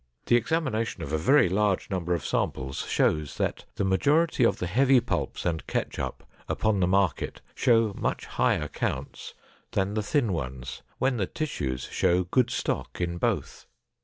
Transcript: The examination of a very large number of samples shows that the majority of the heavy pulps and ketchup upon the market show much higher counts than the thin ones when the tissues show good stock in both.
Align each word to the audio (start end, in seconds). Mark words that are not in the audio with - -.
The 0.25 0.35
examination 0.35 1.03
of 1.03 1.13
a 1.13 1.17
very 1.19 1.47
large 1.47 1.91
number 1.91 2.15
of 2.15 2.25
samples 2.25 2.87
shows 2.87 3.37
that 3.37 3.65
the 3.75 3.83
majority 3.83 4.43
of 4.43 4.57
the 4.57 4.65
heavy 4.65 4.99
pulps 4.99 5.45
and 5.45 5.67
ketchup 5.67 6.23
upon 6.49 6.79
the 6.79 6.87
market 6.87 7.39
show 7.53 7.93
much 7.95 8.25
higher 8.25 8.67
counts 8.67 9.35
than 9.73 9.93
the 9.93 10.01
thin 10.01 10.33
ones 10.33 10.81
when 10.97 11.17
the 11.17 11.27
tissues 11.27 11.83
show 11.91 12.23
good 12.23 12.49
stock 12.49 12.99
in 12.99 13.19
both. 13.19 13.67